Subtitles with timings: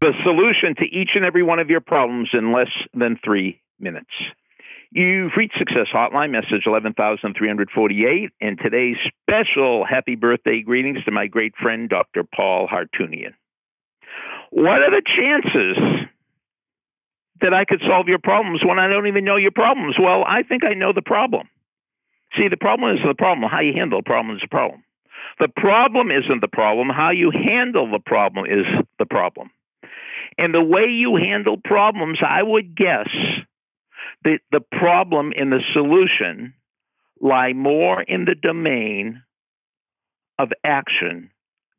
[0.00, 4.10] the solution to each and every one of your problems in less than three minutes.
[4.92, 11.54] You've reached Success Hotline, message 11,348, and today's special happy birthday greetings to my great
[11.60, 12.22] friend, Dr.
[12.24, 13.34] Paul Hartunian.
[14.50, 15.76] What are the chances
[17.40, 19.96] that I could solve your problems when I don't even know your problems?
[20.00, 21.48] Well, I think I know the problem.
[22.36, 23.50] See, the problem is the problem.
[23.50, 24.82] How you handle the problem is the problem.
[25.38, 26.88] The problem isn't the problem.
[26.88, 28.64] How you handle the problem is
[28.98, 29.50] the problem.
[30.38, 33.08] And the way you handle problems, I would guess
[34.24, 36.54] that the problem and the solution
[37.20, 39.22] lie more in the domain
[40.38, 41.30] of action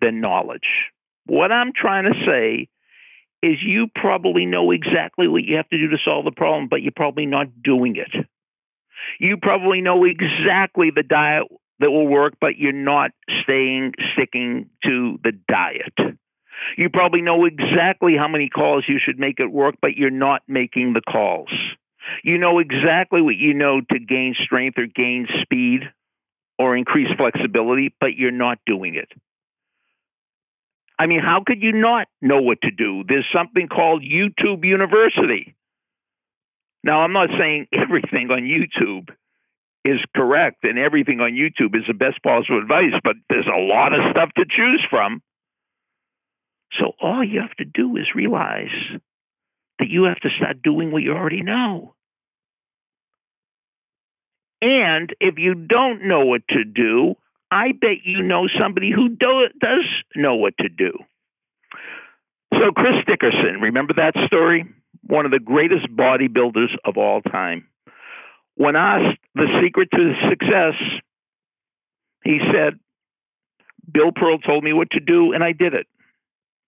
[0.00, 0.90] than knowledge.
[1.26, 2.68] What I'm trying to say
[3.42, 6.82] is you probably know exactly what you have to do to solve the problem, but
[6.82, 8.26] you're probably not doing it.
[9.18, 11.44] You probably know exactly the diet
[11.80, 13.10] that will work, but you're not
[13.42, 16.18] staying sticking to the diet.
[16.76, 20.42] You probably know exactly how many calls you should make at work, but you're not
[20.48, 21.50] making the calls.
[22.22, 25.82] You know exactly what you know to gain strength or gain speed
[26.58, 29.08] or increase flexibility, but you're not doing it.
[30.98, 33.04] I mean, how could you not know what to do?
[33.06, 35.54] There's something called YouTube University.
[36.84, 39.08] Now, I'm not saying everything on YouTube
[39.84, 43.92] is correct and everything on YouTube is the best possible advice, but there's a lot
[43.92, 45.20] of stuff to choose from.
[46.78, 48.74] So all you have to do is realize
[49.78, 51.94] that you have to start doing what you already know.
[54.62, 57.16] And if you don't know what to do,
[57.50, 59.84] I bet you know somebody who do, does
[60.16, 60.92] know what to do.
[62.52, 64.64] So, Chris Dickerson, remember that story?
[65.02, 67.66] One of the greatest bodybuilders of all time.
[68.56, 70.74] When asked the secret to his success,
[72.24, 72.78] he said,
[73.92, 75.86] Bill Pearl told me what to do, and I did it.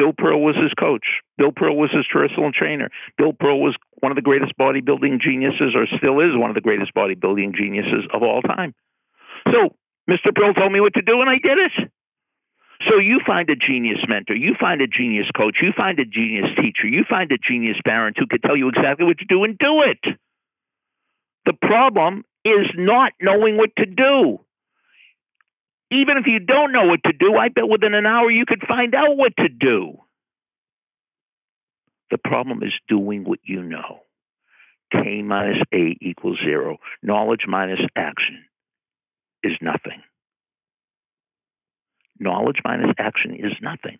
[0.00, 1.20] Bill Pearl was his coach.
[1.36, 2.88] Bill Pearl was his personal trainer.
[3.18, 6.64] Bill Pearl was one of the greatest bodybuilding geniuses, or still is one of the
[6.64, 8.74] greatest bodybuilding geniuses of all time.
[9.52, 9.76] So
[10.08, 10.34] Mr.
[10.34, 11.92] Pearl told me what to do, and I did it.
[12.88, 16.48] So you find a genius mentor, you find a genius coach, you find a genius
[16.56, 19.58] teacher, you find a genius parent who could tell you exactly what to do and
[19.58, 20.16] do it.
[21.44, 24.38] The problem is not knowing what to do
[25.90, 28.62] even if you don't know what to do, I bet within an hour you could
[28.66, 29.98] find out what to do.
[32.10, 34.00] The problem is doing what you know.
[34.92, 36.78] K minus A equals zero.
[37.02, 38.44] Knowledge minus action
[39.42, 40.02] is nothing.
[42.18, 43.98] Knowledge minus action is nothing.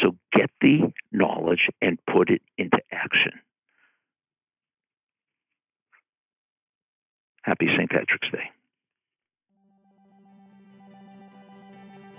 [0.00, 3.32] So get the knowledge and put it into action.
[7.42, 7.90] Happy St.
[7.90, 8.50] Patrick's Day.